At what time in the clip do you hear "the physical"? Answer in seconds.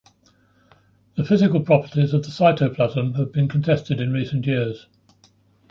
1.15-1.59